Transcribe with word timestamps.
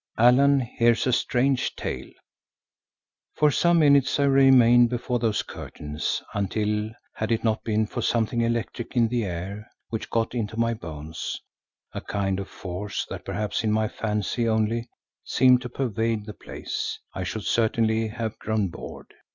ALLAN 0.17 0.61
HEARS 0.61 1.05
A 1.05 1.13
STRANGE 1.13 1.75
TALE 1.75 2.09
For 3.35 3.51
some 3.51 3.77
minutes 3.77 4.19
I 4.19 4.23
remained 4.23 4.89
before 4.89 5.19
those 5.19 5.43
curtains 5.43 6.23
until, 6.33 6.89
had 7.13 7.31
it 7.31 7.43
not 7.43 7.63
been 7.63 7.85
for 7.85 8.01
something 8.01 8.41
electric 8.41 8.95
in 8.95 9.09
the 9.09 9.25
air 9.25 9.69
which 9.89 10.09
got 10.09 10.33
into 10.33 10.57
my 10.57 10.73
bones, 10.73 11.39
a 11.93 12.01
kind 12.01 12.39
of 12.39 12.47
force 12.49 13.05
that, 13.11 13.23
perhaps 13.25 13.63
in 13.63 13.71
my 13.71 13.87
fancy 13.87 14.47
only, 14.49 14.89
seemed 15.23 15.61
to 15.61 15.69
pervade 15.69 16.25
the 16.25 16.33
place, 16.33 16.97
I 17.13 17.23
should 17.23 17.43
certainly 17.43 18.07
have 18.07 18.39
grown 18.39 18.69
bored. 18.69 19.13